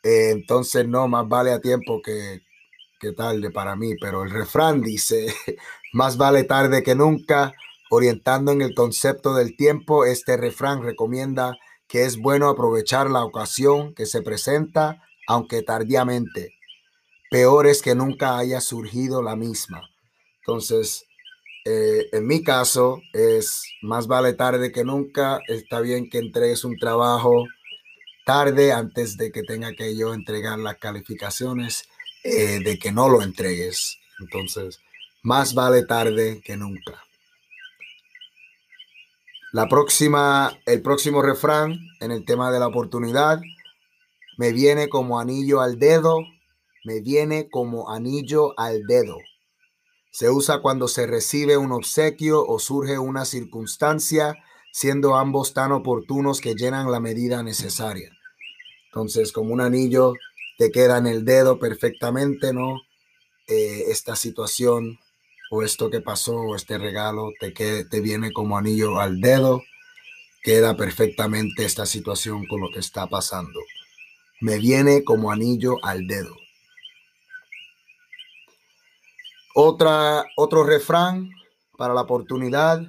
Eh, 0.03 0.31
entonces 0.33 0.89
no, 0.89 1.07
más 1.07 1.29
vale 1.29 1.53
a 1.53 1.61
tiempo 1.61 2.03
que, 2.03 2.41
que 2.99 3.13
tarde 3.13 3.53
para 3.53 3.77
mí. 3.77 3.95
Pero 4.01 4.25
el 4.25 4.31
refrán 4.31 4.83
dice, 4.83 5.33
más 5.93 6.17
vale 6.17 6.43
tarde 6.43 6.83
que 6.83 6.97
nunca. 6.97 7.53
Orientando 7.91 8.51
en 8.51 8.63
el 8.63 8.75
concepto 8.75 9.33
del 9.33 9.57
tiempo, 9.57 10.05
este 10.05 10.37
refrán 10.37 10.83
recomienda 10.83 11.57
que 11.87 12.07
es 12.07 12.19
bueno 12.19 12.49
aprovechar 12.49 13.09
la 13.09 13.23
ocasión 13.23 13.95
que 13.95 14.07
se 14.07 14.23
presenta, 14.23 15.01
aunque 15.29 15.63
tardíamente 15.63 16.55
peor 17.33 17.67
es 17.67 17.81
que 17.81 17.95
nunca 17.95 18.37
haya 18.37 18.61
surgido 18.61 19.23
la 19.23 19.35
misma. 19.35 19.89
Entonces, 20.41 21.07
eh, 21.65 22.09
en 22.13 22.27
mi 22.27 22.45
caso, 22.45 23.01
es 23.15 23.63
más 23.81 24.07
vale 24.07 24.35
tarde 24.35 24.71
que 24.71 24.85
nunca. 24.85 25.41
Está 25.49 25.81
bien 25.81 26.11
que 26.11 26.19
entregues 26.19 26.63
un 26.65 26.77
trabajo 26.77 27.47
tarde 28.27 28.73
antes 28.73 29.17
de 29.17 29.33
que 29.33 29.43
tenga 29.43 29.73
que 29.73 29.97
yo 29.97 30.13
entregar 30.13 30.59
las 30.59 30.77
calificaciones, 30.77 31.89
eh, 32.23 32.61
de 32.63 32.79
que 32.79 32.93
no 32.93 33.09
lo 33.09 33.23
entregues. 33.23 33.99
Entonces, 34.21 34.79
más 35.23 35.55
vale 35.55 35.85
tarde 35.87 36.43
que 36.45 36.57
nunca. 36.57 37.03
La 39.53 39.69
próxima, 39.69 40.59
el 40.67 40.83
próximo 40.83 41.23
refrán 41.23 41.79
en 42.01 42.11
el 42.11 42.25
tema 42.27 42.53
de 42.53 42.61
la 42.61 42.67
oportunidad 42.67 43.41
me 44.39 44.53
viene 44.53 44.89
como 44.89 45.21
anillo 45.21 45.61
al 45.61 45.79
dedo 45.79 46.21
me 46.85 47.01
viene 47.01 47.49
como 47.51 47.91
anillo 47.91 48.59
al 48.59 48.87
dedo. 48.87 49.17
Se 50.11 50.31
usa 50.31 50.61
cuando 50.61 50.89
se 50.89 51.07
recibe 51.07 51.57
un 51.57 51.73
obsequio 51.73 52.45
o 52.47 52.59
surge 52.59 52.99
una 52.99 53.25
circunstancia, 53.25 54.37
siendo 54.73 55.17
ambos 55.17 55.55
tan 55.55 55.73
oportunos 55.73 56.41
que 56.41 56.55
llenan 56.55 56.91
la 56.91 57.01
medida 57.01 57.43
necesaria. 57.43 58.11
Entonces, 58.87 59.33
como 59.33 59.53
un 59.55 59.61
anillo 59.61 60.15
te 60.59 60.71
queda 60.71 60.99
en 60.99 61.07
el 61.07 61.25
dedo 61.25 61.59
perfectamente, 61.59 62.53
¿no? 62.53 62.81
Eh, 63.47 63.85
esta 63.89 64.17
situación 64.17 64.99
o 65.51 65.63
esto 65.63 65.91
que 65.91 66.01
pasó 66.01 66.37
o 66.37 66.57
este 66.57 66.79
regalo 66.79 67.33
te, 67.41 67.53
que, 67.53 67.85
te 67.85 68.01
viene 68.01 68.33
como 68.33 68.57
anillo 68.57 69.01
al 69.01 69.21
dedo, 69.21 69.63
queda 70.43 70.77
perfectamente 70.77 71.65
esta 71.65 71.87
situación 71.87 72.47
con 72.47 72.61
lo 72.61 72.71
que 72.71 72.81
está 72.81 73.07
pasando. 73.07 73.61
Me 74.41 74.59
viene 74.59 75.05
como 75.05 75.31
anillo 75.31 75.77
al 75.85 76.07
dedo. 76.07 76.42
Otra, 79.55 80.25
otro 80.37 80.65
refrán 80.65 81.31
para 81.77 81.95
la 81.95 82.03
oportunidad. 82.03 82.81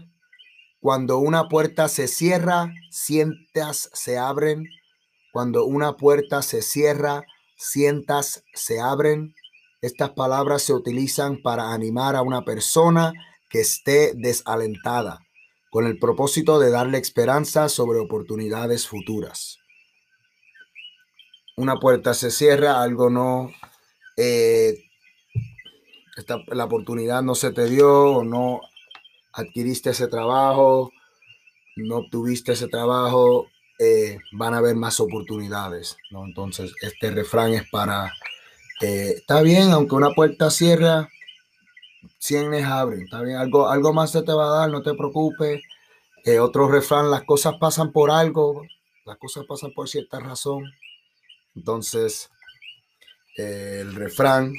Cuando 0.79 1.17
una 1.17 1.50
puerta 1.50 1.88
se 1.88 2.08
cierra, 2.08 2.74
cientas 2.89 3.89
se 3.93 4.17
abren. 4.17 4.65
Cuando 5.32 5.65
una 5.65 5.98
puerta 5.98 6.41
se 6.41 6.62
cierra, 6.62 7.24
cientas 7.58 8.43
se 8.53 8.79
abren. 8.79 9.36
Estas 9.82 10.12
palabras 10.12 10.62
se 10.63 10.74
utilizan 10.74 11.41
para 11.41 11.74
animar 11.74 12.15
a 12.15 12.22
una 12.22 12.46
persona 12.46 13.12
que 13.50 13.62
esté 13.62 14.13
desalentada, 14.15 15.20
con 15.70 15.86
el 15.86 16.00
propósito 16.00 16.60
de 16.60 16.72
darle 16.72 16.98
esperanza 16.98 17.67
sobre 17.67 18.00
oportunidades 18.00 18.88
futuras. 18.88 19.58
Una 21.58 21.75
puerta 21.75 22.13
se 22.13 22.32
cierra, 22.32 22.82
algo 22.82 23.10
no 23.10 23.51
eh, 24.17 24.75
esta, 26.15 26.39
la 26.48 26.65
oportunidad 26.65 27.22
no 27.22 27.36
se 27.36 27.51
te 27.51 27.67
dio 27.70 28.24
no 28.24 28.62
adquiriste 29.34 29.89
ese 29.89 30.08
trabajo, 30.08 30.91
no 31.75 31.98
obtuviste 31.98 32.53
ese 32.53 32.67
trabajo, 32.67 33.48
eh, 33.79 34.20
van 34.32 34.53
a 34.53 34.58
haber 34.58 34.75
más 34.75 35.00
oportunidades, 35.00 35.98
¿no? 36.12 36.25
Entonces, 36.25 36.74
este 36.82 37.12
refrán 37.12 37.53
es 37.53 37.67
para, 37.70 38.13
eh, 38.82 39.15
está 39.17 39.41
bien, 39.41 39.72
aunque 39.72 39.96
una 39.96 40.12
puerta 40.12 40.51
cierra, 40.51 41.10
cienes 42.20 42.65
abren, 42.65 43.01
está 43.01 43.22
bien, 43.22 43.38
algo, 43.38 43.67
algo 43.70 43.91
más 43.91 44.12
se 44.12 44.22
te 44.22 44.32
va 44.32 44.46
a 44.46 44.60
dar, 44.60 44.70
no 44.70 44.84
te 44.84 44.93
preocupes. 44.93 45.62
Eh, 46.25 46.39
otro 46.39 46.70
refrán, 46.70 47.12
las 47.12 47.24
cosas 47.24 47.55
pasan 47.60 47.91
por 47.91 48.12
algo, 48.12 48.63
las 49.05 49.17
cosas 49.17 49.46
pasan 49.46 49.74
por 49.74 49.89
cierta 49.89 50.20
razón. 50.20 50.63
Entonces, 51.55 52.29
el 53.36 53.96
refrán, 53.96 54.53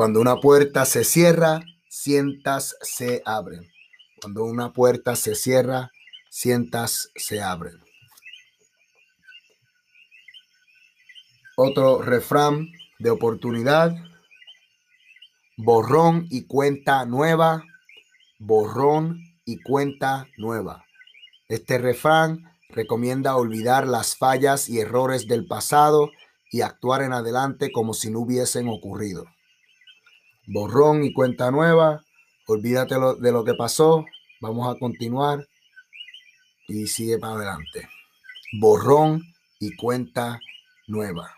cuando 0.00 0.18
una 0.18 0.36
puerta 0.36 0.86
se 0.86 1.04
cierra, 1.04 1.60
cientas 1.90 2.74
se 2.80 3.20
abren. 3.26 3.70
Cuando 4.18 4.44
una 4.44 4.72
puerta 4.72 5.14
se 5.14 5.34
cierra, 5.34 5.90
cientas 6.30 7.10
se 7.16 7.42
abren. 7.42 7.74
Otro 11.54 12.00
refrán 12.00 12.68
de 12.98 13.10
oportunidad. 13.10 13.94
Borrón 15.58 16.28
y 16.30 16.46
cuenta 16.46 17.04
nueva. 17.04 17.62
Borrón 18.38 19.20
y 19.44 19.60
cuenta 19.60 20.28
nueva. 20.38 20.82
Este 21.46 21.76
refrán 21.76 22.50
recomienda 22.70 23.36
olvidar 23.36 23.86
las 23.86 24.16
fallas 24.16 24.70
y 24.70 24.80
errores 24.80 25.26
del 25.26 25.46
pasado 25.46 26.08
y 26.50 26.62
actuar 26.62 27.02
en 27.02 27.12
adelante 27.12 27.70
como 27.70 27.92
si 27.92 28.10
no 28.10 28.20
hubiesen 28.20 28.66
ocurrido. 28.66 29.26
Borrón 30.52 31.04
y 31.04 31.12
cuenta 31.12 31.52
nueva. 31.52 32.04
Olvídate 32.48 32.96
de 33.20 33.30
lo 33.30 33.44
que 33.44 33.54
pasó. 33.54 34.04
Vamos 34.40 34.68
a 34.68 34.76
continuar 34.80 35.46
y 36.66 36.88
sigue 36.88 37.18
para 37.18 37.34
adelante. 37.34 37.88
Borrón 38.60 39.22
y 39.60 39.76
cuenta 39.76 40.40
nueva. 40.88 41.32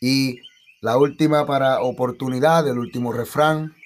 Y 0.00 0.40
la 0.80 0.96
última 0.96 1.46
para 1.46 1.82
oportunidad, 1.82 2.66
el 2.66 2.78
último 2.78 3.12
refrán. 3.12 3.76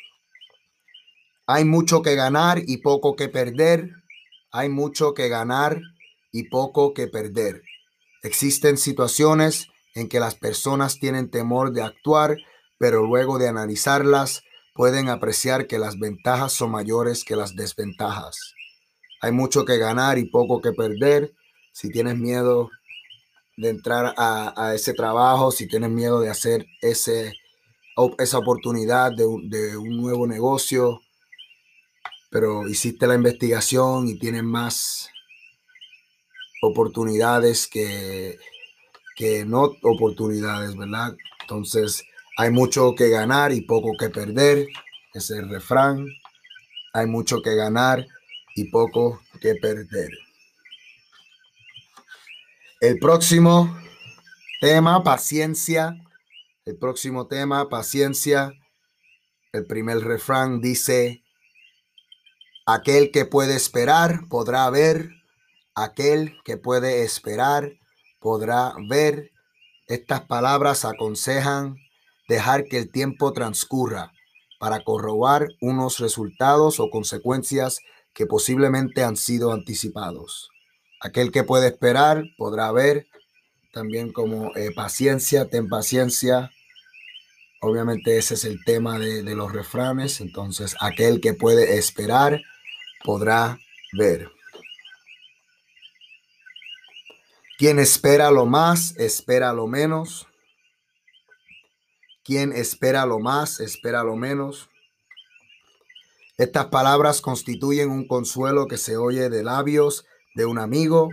Hay 1.47 1.67
mucho 1.67 2.01
que 2.01 2.15
ganar 2.15 2.63
y 2.67 2.79
poco 2.79 3.15
que 3.15 3.29
perder. 3.29 3.91
Hay 4.53 4.71
mucho 4.71 5.13
que 5.13 5.29
ganar 5.29 5.83
y 6.31 6.49
poco 6.49 6.95
que 6.95 7.09
perder. 7.09 7.63
Existen 8.23 8.79
situaciones 8.79 9.69
en 9.95 10.09
que 10.09 10.21
las 10.21 10.35
personas 10.35 10.99
tienen 10.99 11.31
temor 11.31 11.73
de 11.73 11.83
actuar, 11.83 12.37
pero 12.79 13.07
luego 13.07 13.39
de 13.39 13.49
analizarlas 13.49 14.43
pueden 14.75 15.09
apreciar 15.09 15.67
que 15.67 15.79
las 15.79 15.99
ventajas 15.99 16.53
son 16.53 16.71
mayores 16.71 17.25
que 17.25 17.37
las 17.37 17.55
desventajas. 17.55 18.55
Hay 19.21 19.33
mucho 19.33 19.65
que 19.65 19.79
ganar 19.79 20.19
y 20.19 20.25
poco 20.25 20.61
que 20.61 20.73
perder. 20.73 21.33
Si 21.73 21.91
tienes 21.91 22.17
miedo 22.17 22.71
de 23.57 23.69
entrar 23.69 24.15
a, 24.17 24.73
ese 24.75 24.95
trabajo, 24.95 25.53
si 25.53 25.69
tienes 25.69 25.91
miedo 25.91 26.21
de 26.21 26.31
hacer 26.31 26.67
ese, 26.81 27.35
esa 28.19 28.39
oportunidad 28.39 29.13
de 29.13 29.27
un, 29.27 29.97
nuevo 29.97 30.27
negocio, 30.27 31.01
pero 32.31 32.67
hiciste 32.67 33.07
la 33.07 33.15
investigación 33.15 34.09
y 34.09 34.19
tienes 34.19 34.43
más 34.43 35.09
oportunidades 36.63 37.69
que, 37.69 38.39
que 39.23 39.45
no 39.45 39.76
oportunidades, 39.85 40.76
¿verdad? 40.76 41.17
Entonces, 41.43 42.05
hay 42.37 42.50
mucho 42.50 42.97
que 42.97 43.09
ganar 43.09 43.52
y 43.52 43.61
poco 43.61 43.97
que 43.97 44.11
perder, 44.11 44.67
es 45.14 45.31
el 45.31 45.49
refrán. 45.49 46.09
Hay 46.93 47.07
mucho 47.07 47.41
que 47.41 47.55
ganar 47.55 48.05
y 48.57 48.64
poco 48.73 49.23
que 49.40 49.55
perder. 49.55 50.11
El 52.81 52.99
próximo 52.99 53.79
tema, 54.61 55.05
paciencia. 55.05 55.94
El 56.64 56.77
próximo 56.77 57.29
tema, 57.29 57.68
paciencia. 57.68 58.53
El 59.53 59.66
primer 59.66 59.99
refrán 59.99 60.61
dice, 60.61 61.23
aquel 62.66 63.12
que 63.12 63.25
puede 63.25 63.55
esperar 63.55 64.23
podrá 64.29 64.68
ver, 64.68 65.11
aquel 65.77 66.37
que 66.44 66.57
puede 66.57 67.05
esperar 67.05 67.79
podrá 68.23 68.73
ver. 68.89 69.31
Estas 69.89 70.23
palabras 70.23 70.85
aconsejan 70.85 71.77
dejar 72.29 72.65
que 72.65 72.79
el 72.79 72.91
tiempo 72.91 73.33
transcurra 73.33 74.13
para 74.59 74.85
corrobar 74.85 75.49
unos 75.61 75.99
resultados 75.99 76.81
o 76.81 76.89
consecuencias 76.89 77.81
que 78.15 78.27
posiblemente 78.27 79.03
han 79.03 79.17
sido 79.17 79.53
anticipados. 79.53 80.49
Aquel 81.01 81.33
que 81.33 81.43
puede 81.43 81.67
esperar 81.67 82.23
podrá 82.39 82.71
ver 82.71 83.07
también 83.73 84.13
como 84.13 84.55
eh, 84.55 84.71
paciencia, 84.75 85.49
ten 85.49 85.69
paciencia. 85.69 86.51
Obviamente 87.61 88.19
ese 88.19 88.35
es 88.35 88.45
el 88.45 88.63
tema 88.65 88.99
de, 88.99 89.23
de 89.23 89.35
los 89.35 89.53
refranes. 89.53 90.21
Entonces, 90.21 90.77
aquel 90.81 91.21
que 91.21 91.35
puede 91.35 91.79
esperar 91.79 92.41
podrá 93.03 93.59
ver. 93.93 94.31
Quien 97.59 97.79
espera 97.79 98.31
lo 98.31 98.47
más, 98.47 98.97
espera 98.97 99.53
lo 99.53 99.67
menos. 99.67 100.27
Quien 102.25 102.53
espera 102.53 103.07
lo 103.07 103.19
más, 103.19 103.61
espera 103.61 104.03
lo 104.03 104.17
menos. 104.17 104.69
Estas 106.38 106.67
palabras 106.67 107.21
constituyen 107.21 107.91
un 107.91 108.07
consuelo 108.07 108.67
que 108.67 108.79
se 108.79 108.97
oye 108.97 109.29
de 109.29 109.45
labios 109.45 110.07
de 110.35 110.47
un 110.47 110.59
amigo, 110.59 111.11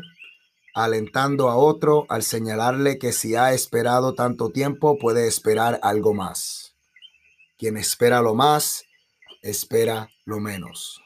alentando 0.74 1.50
a 1.50 1.56
otro 1.56 2.06
al 2.10 2.24
señalarle 2.24 2.98
que 2.98 3.12
si 3.12 3.36
ha 3.36 3.54
esperado 3.54 4.16
tanto 4.16 4.50
tiempo 4.50 4.98
puede 4.98 5.28
esperar 5.28 5.80
algo 5.84 6.14
más. 6.14 6.74
Quien 7.58 7.76
espera 7.76 8.22
lo 8.22 8.34
más, 8.34 8.86
espera 9.42 10.10
lo 10.26 10.40
menos. 10.40 11.02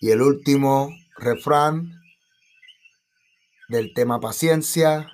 Y 0.00 0.10
el 0.10 0.20
último 0.20 0.90
refrán 1.16 2.01
del 3.72 3.94
tema 3.94 4.20
paciencia, 4.20 5.10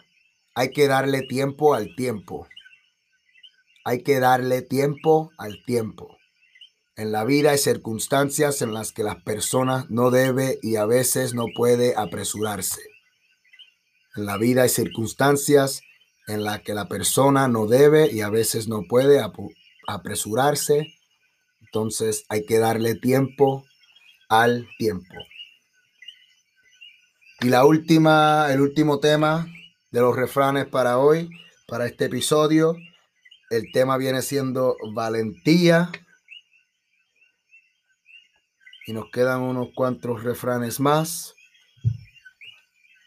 hay 0.56 0.72
que 0.72 0.88
darle 0.88 1.22
tiempo 1.22 1.74
al 1.74 1.94
tiempo. 1.94 2.48
Hay 3.84 4.02
que 4.02 4.18
darle 4.18 4.62
tiempo 4.62 5.30
al 5.38 5.64
tiempo. 5.64 6.18
En 6.96 7.12
la 7.12 7.24
vida 7.24 7.52
hay 7.52 7.58
circunstancias 7.58 8.60
en 8.60 8.74
las 8.74 8.90
que 8.90 9.04
las 9.04 9.22
personas 9.22 9.88
no 9.90 10.10
debe 10.10 10.58
y 10.60 10.74
a 10.74 10.86
veces 10.86 11.34
no 11.34 11.46
puede 11.54 11.94
apresurarse. 11.96 12.82
En 14.16 14.26
la 14.26 14.36
vida 14.36 14.62
hay 14.62 14.68
circunstancias 14.68 15.80
en 16.26 16.42
las 16.42 16.60
que 16.62 16.74
la 16.74 16.88
persona 16.88 17.46
no 17.46 17.68
debe 17.68 18.10
y 18.10 18.22
a 18.22 18.28
veces 18.28 18.66
no 18.66 18.82
puede 18.88 19.24
apresurarse. 19.86 20.94
Entonces 21.60 22.24
hay 22.28 22.44
que 22.44 22.58
darle 22.58 22.96
tiempo 22.96 23.64
al 24.28 24.66
tiempo. 24.78 25.14
Y 27.40 27.50
la 27.50 27.64
última, 27.64 28.52
el 28.52 28.60
último 28.60 28.98
tema 28.98 29.46
de 29.92 30.00
los 30.00 30.16
refranes 30.16 30.66
para 30.66 30.98
hoy, 30.98 31.30
para 31.68 31.86
este 31.86 32.06
episodio, 32.06 32.76
el 33.50 33.70
tema 33.70 33.96
viene 33.96 34.22
siendo 34.22 34.76
valentía 34.92 35.88
y 38.88 38.92
nos 38.92 39.08
quedan 39.12 39.42
unos 39.42 39.68
cuantos 39.72 40.24
refranes 40.24 40.80
más. 40.80 41.36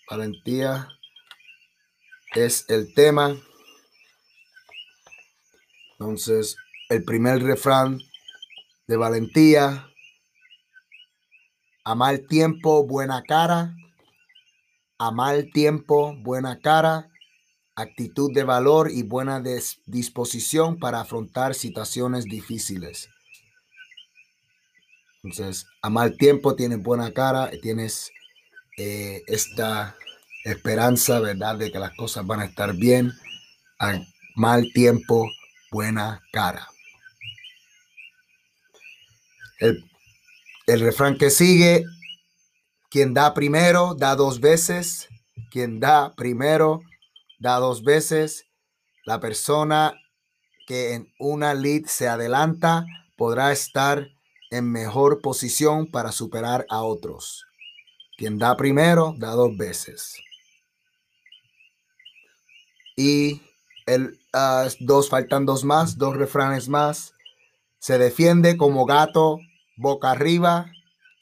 Valentía 0.09 0.87
es 2.33 2.69
el 2.69 2.93
tema. 2.93 3.35
Entonces, 5.91 6.55
el 6.87 7.03
primer 7.03 7.43
refrán 7.43 7.99
de 8.87 8.95
valentía. 8.95 9.89
A 11.83 11.95
mal 11.95 12.25
tiempo, 12.27 12.87
buena 12.87 13.23
cara. 13.23 13.75
A 15.01 15.09
mal 15.09 15.49
tiempo, 15.51 16.15
buena 16.17 16.59
cara. 16.59 17.09
Actitud 17.75 18.31
de 18.35 18.43
valor 18.43 18.91
y 18.91 19.01
buena 19.01 19.41
disposición 19.87 20.77
para 20.77 21.01
afrontar 21.01 21.55
situaciones 21.55 22.25
difíciles. 22.25 23.09
Entonces, 25.23 25.65
a 25.81 25.89
mal 25.89 26.15
tiempo 26.17 26.55
tienes 26.55 26.83
buena 26.83 27.11
cara, 27.13 27.49
tienes 27.63 28.11
eh, 28.77 29.23
esta 29.25 29.95
esperanza, 30.43 31.19
¿verdad?, 31.19 31.57
de 31.57 31.71
que 31.71 31.79
las 31.79 31.95
cosas 31.95 32.27
van 32.27 32.41
a 32.41 32.45
estar 32.45 32.75
bien. 32.75 33.11
A 33.79 33.99
mal 34.35 34.71
tiempo, 34.71 35.25
buena 35.71 36.21
cara. 36.31 36.67
El, 39.57 39.83
el 40.67 40.79
refrán 40.79 41.17
que 41.17 41.31
sigue, 41.31 41.85
quien 42.91 43.13
da 43.13 43.33
primero, 43.33 43.95
da 43.95 44.15
dos 44.15 44.41
veces. 44.41 45.07
Quien 45.49 45.79
da 45.79 46.13
primero, 46.15 46.81
da 47.39 47.55
dos 47.57 47.83
veces. 47.83 48.45
La 49.05 49.21
persona 49.21 49.93
que 50.67 50.93
en 50.93 51.11
una 51.17 51.53
lead 51.53 51.85
se 51.85 52.09
adelanta 52.09 52.85
podrá 53.17 53.53
estar 53.53 54.09
en 54.51 54.69
mejor 54.71 55.21
posición 55.21 55.87
para 55.87 56.11
superar 56.11 56.65
a 56.69 56.83
otros. 56.83 57.45
Quien 58.17 58.37
da 58.37 58.57
primero, 58.57 59.15
da 59.17 59.31
dos 59.31 59.55
veces. 59.55 60.17
Y 62.97 63.41
el, 63.85 64.19
ah, 64.33 64.67
dos, 64.81 65.09
faltan 65.09 65.45
dos 65.45 65.63
más, 65.63 65.97
dos 65.97 66.17
refranes 66.17 66.67
más. 66.67 67.13
Se 67.79 67.97
defiende 67.97 68.57
como 68.57 68.85
gato 68.85 69.39
boca 69.77 70.11
arriba. 70.11 70.71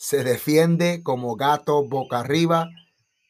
Se 0.01 0.23
defiende 0.23 1.03
como 1.03 1.35
gato 1.35 1.83
boca 1.85 2.21
arriba. 2.21 2.69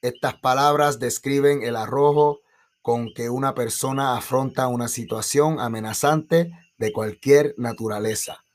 Estas 0.03 0.35
palabras 0.35 0.99
describen 0.99 1.63
el 1.63 1.75
arrojo 1.75 2.41
con 2.83 3.11
que 3.11 3.31
una 3.31 3.55
persona 3.55 4.15
afronta 4.15 4.67
una 4.67 4.87
situación 4.87 5.59
amenazante 5.59 6.51
de 6.77 6.93
cualquier 6.93 7.55
naturaleza. 7.57 8.45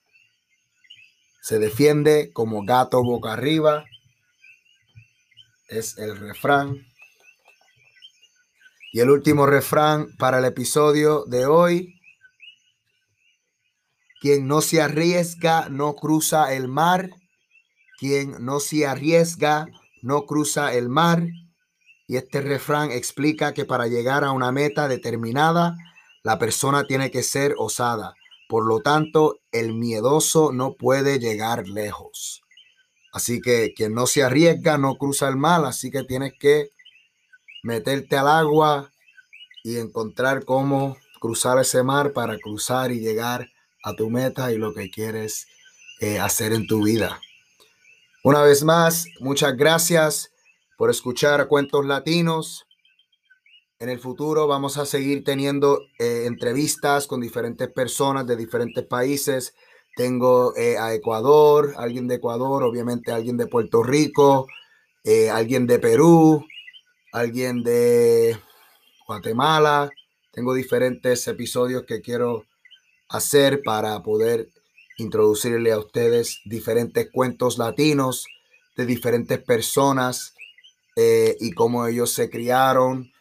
Se 1.43 1.59
defiende 1.59 2.33
como 2.33 2.65
gato 2.65 3.03
boca 3.03 3.33
arriba. 3.33 3.85
Es 5.67 5.99
el 5.99 6.17
refrán. 6.17 6.87
Y 8.93 9.01
el 9.01 9.11
último 9.11 9.45
refrán 9.45 10.07
para 10.19 10.39
el 10.39 10.45
episodio 10.45 11.25
de 11.25 11.47
hoy. 11.47 12.01
Quien 14.21 14.47
no 14.47 14.61
se 14.61 14.81
arriesga 14.81 15.69
no 15.69 15.97
cruza 15.97 16.55
el 16.55 16.69
mar. 16.69 17.11
Quien 18.05 18.45
no 18.45 18.61
se 18.61 18.87
arriesga 18.87 19.67
no 20.03 20.27
cruza 20.27 20.75
el 20.75 20.91
mar. 20.91 21.27
Y 22.07 22.19
este 22.19 22.43
refrán 22.43 22.91
explica 22.91 23.55
que 23.55 23.65
para 23.65 23.87
llegar 23.87 24.25
a 24.25 24.33
una 24.33 24.53
meta 24.53 24.89
determinada, 24.89 25.75
la 26.23 26.39
persona 26.39 26.85
tiene 26.85 27.11
que 27.11 27.23
ser 27.23 27.55
osada. 27.57 28.13
Por 28.47 28.67
lo 28.67 28.81
tanto, 28.81 29.39
el 29.53 29.73
miedoso 29.73 30.53
no 30.53 30.75
puede 30.75 31.19
llegar 31.19 31.67
lejos. 31.67 32.43
Así 33.11 33.41
que 33.41 33.73
quien 33.75 33.95
no 33.95 34.07
se 34.07 34.23
arriesga 34.23 34.77
no 34.77 34.99
cruza 34.99 35.27
el 35.27 35.37
mal, 35.37 35.65
así 35.65 35.91
que 35.91 36.05
tienes 36.05 36.35
que 36.39 36.69
meterte 37.63 38.19
al 38.19 38.29
agua 38.29 38.93
y 39.63 39.79
encontrar 39.79 40.45
cómo 40.45 40.99
cruzar 41.21 41.59
ese 41.59 41.83
mar 41.83 42.13
para 42.13 42.37
cruzar 42.37 42.93
y 42.93 43.01
llegar 43.01 43.49
a 43.83 43.95
tu 43.97 44.11
meta 44.11 44.53
y 44.53 44.59
lo 44.59 44.75
que 44.75 44.91
quieres 44.91 45.47
eh, 46.01 46.19
hacer 46.19 46.53
en 46.53 46.67
tu 46.67 46.85
vida. 46.85 47.19
Una 48.27 48.41
vez 48.41 48.65
más, 48.65 49.05
muchas 49.21 49.55
gracias 49.55 50.33
por 50.79 50.89
escuchar 50.89 51.47
Cuentos 51.47 51.85
Latinos. 51.85 52.65
En 53.79 53.91
el 53.91 54.01
futuro 54.01 54.47
vamos 54.47 54.79
a 54.79 54.87
seguir 54.87 55.25
teniendo 55.25 55.83
eh, 55.99 56.25
entrevistas 56.25 57.07
con 57.07 57.21
diferentes 57.21 57.69
personas 57.69 58.27
de 58.27 58.37
diferentes 58.37 58.83
países. 58.87 59.55
Tengo 59.95 60.57
eh, 60.57 60.79
a 60.79 60.95
Ecuador, 60.95 61.75
alguien 61.77 62.09
de 62.09 62.15
Ecuador, 62.15 62.63
obviamente 62.63 63.13
alguien 63.13 63.37
de 63.37 63.47
Puerto 63.47 63.83
Rico, 63.83 64.47
eh, 65.05 65.29
alguien 65.29 65.67
de 65.67 65.79
Perú, 65.79 66.47
alguien 67.13 67.63
de 67.63 68.39
Guatemala. 69.07 69.91
Tengo 70.33 70.55
diferentes 70.55 71.29
episodios 71.29 71.83
que 71.83 72.01
quiero 72.01 72.47
hacer 73.07 73.61
para 73.63 74.03
poder 74.03 74.49
introducirle 74.97 75.73
a 75.73 75.79
ustedes 75.79 76.41
diferentes 76.45 77.11
cuentos 77.13 77.59
latinos 77.59 78.27
de 78.77 78.87
diferentes 78.87 79.43
personas 79.43 80.35
y 80.97 81.51
cómo 81.53 81.87
ellos 81.89 82.13
se 82.13 82.31
criaron, 82.31 83.13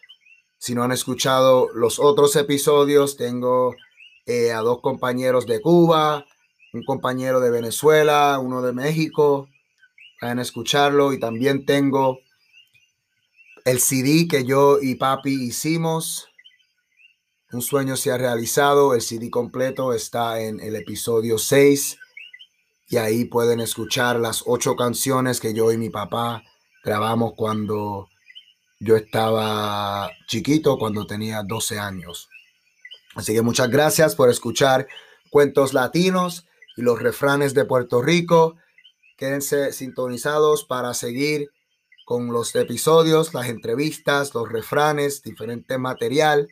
si 0.63 0.75
no 0.75 0.83
han 0.83 0.93
escuchado 0.93 1.67
los 1.73 1.99
otros 1.99 2.37
episodios, 2.37 3.17
tengo 3.17 3.75
eh, 4.25 4.53
a 4.53 4.59
dos 4.59 4.79
compañeros 4.79 5.45
de 5.45 5.59
Cuba, 5.59 6.25
un 6.71 6.85
compañero 6.85 7.41
de 7.41 7.51
Venezuela, 7.51 8.39
uno 8.39 8.61
de 8.61 8.71
México. 8.71 9.49
Vayan 10.21 10.39
a 10.39 10.41
escucharlo. 10.41 11.11
Y 11.11 11.19
también 11.19 11.65
tengo 11.65 12.19
el 13.65 13.81
CD 13.81 14.25
que 14.29 14.45
yo 14.45 14.77
y 14.81 14.95
papi 14.95 15.33
hicimos. 15.33 16.29
Un 17.53 17.61
sueño 17.61 17.95
se 17.95 18.11
ha 18.11 18.17
realizado. 18.17 18.95
El 18.95 19.01
CD 19.01 19.29
completo 19.29 19.93
está 19.93 20.41
en 20.41 20.59
el 20.59 20.75
episodio 20.75 21.37
6. 21.37 21.99
Y 22.89 22.97
ahí 22.97 23.25
pueden 23.25 23.59
escuchar 23.59 24.19
las 24.19 24.43
ocho 24.47 24.75
canciones 24.75 25.39
que 25.39 25.53
yo 25.53 25.71
y 25.71 25.77
mi 25.77 25.91
papá 25.91 26.41
grabamos 26.83 27.33
cuando 27.37 28.09
yo 28.79 28.95
estaba 28.95 30.09
chiquito 30.27 30.79
cuando 30.79 31.05
tenía 31.05 31.43
12 31.43 31.77
años. 31.77 32.27
Así 33.13 33.35
que 33.35 33.43
muchas 33.43 33.69
gracias 33.69 34.15
por 34.15 34.31
escuchar 34.31 34.87
cuentos 35.29 35.75
latinos 35.75 36.47
y 36.75 36.81
los 36.81 36.99
refranes 36.99 37.53
de 37.53 37.65
Puerto 37.65 38.01
Rico. 38.01 38.55
Quédense 39.15 39.73
sintonizados 39.73 40.63
para 40.63 40.95
seguir 40.95 41.51
con 42.03 42.33
los 42.33 42.55
episodios, 42.55 43.31
las 43.35 43.47
entrevistas, 43.47 44.33
los 44.33 44.51
refranes, 44.51 45.21
diferente 45.21 45.77
material. 45.77 46.49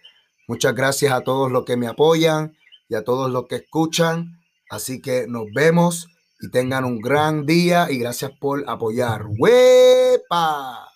Muchas 0.52 0.76
gracias 0.76 1.14
a 1.14 1.22
todos 1.22 1.50
los 1.50 1.64
que 1.64 1.78
me 1.78 1.88
apoyan 1.88 2.58
y 2.90 2.96
a 2.96 3.06
todos 3.06 3.32
los 3.32 3.48
que 3.48 3.56
escuchan. 3.56 4.42
Así 4.70 5.02
que 5.02 5.26
nos 5.26 5.46
vemos 5.56 6.10
y 6.42 6.52
tengan 6.52 6.84
un 6.84 7.00
gran 7.00 7.46
día 7.46 7.88
y 7.90 7.98
gracias 7.98 8.32
por 8.38 8.70
apoyar. 8.70 9.28
¡Wepa! 9.40 10.91